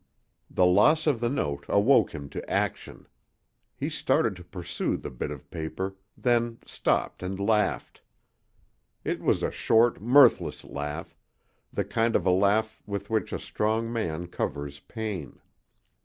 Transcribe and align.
The 0.49 0.65
loss 0.65 1.05
of 1.05 1.19
the 1.19 1.29
note 1.29 1.63
awoke 1.69 2.15
him 2.15 2.27
to 2.29 2.49
action. 2.49 3.07
He 3.77 3.87
started 3.87 4.35
to 4.37 4.43
pursue 4.43 4.97
the 4.97 5.11
bit 5.11 5.29
of 5.29 5.51
paper, 5.51 5.95
then 6.17 6.57
stopped 6.65 7.21
and 7.21 7.39
laughed. 7.39 8.01
It 9.03 9.19
was 9.21 9.43
a 9.43 9.51
short, 9.51 10.01
mirthless 10.01 10.63
laugh, 10.63 11.15
the 11.71 11.85
kind 11.85 12.15
of 12.15 12.25
a 12.25 12.31
laugh 12.31 12.81
with 12.87 13.11
which 13.11 13.31
a 13.31 13.37
strong 13.37 13.93
man 13.93 14.25
covers 14.25 14.79
pain. 14.79 15.39